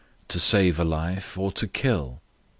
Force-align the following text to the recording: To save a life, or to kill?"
To 0.29 0.39
save 0.39 0.79
a 0.79 0.83
life, 0.83 1.37
or 1.37 1.51
to 1.51 1.67
kill?" 1.67 2.23